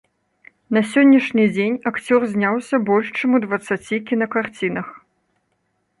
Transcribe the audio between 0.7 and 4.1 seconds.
На сённяшні дзень акцёр зняўся больш чым у дваццаці